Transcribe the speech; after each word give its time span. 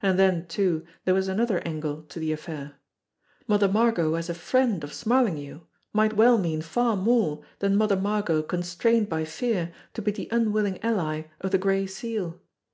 And 0.00 0.18
then, 0.18 0.46
too, 0.46 0.86
there 1.04 1.12
was 1.12 1.28
another 1.28 1.58
angle 1.60 2.00
to 2.04 2.18
the 2.18 2.32
affair. 2.32 2.76
Mother 3.46 3.68
Margot 3.68 4.14
as 4.14 4.30
a 4.30 4.34
friend 4.34 4.82
of 4.82 4.94
Smarlinghue 4.94 5.60
might 5.92 6.14
well 6.14 6.38
mean 6.38 6.62
far 6.62 6.96
more 6.96 7.44
than 7.58 7.76
Mother 7.76 7.94
Margot 7.96 8.42
constrained 8.44 9.10
by 9.10 9.26
fear 9.26 9.74
to 9.92 10.00
be 10.00 10.10
the 10.10 10.28
unwilling 10.32 10.82
ally 10.82 11.24
of 11.42 11.50
the 11.50 11.58
Gray 11.58 11.86
Seal. 11.86 12.40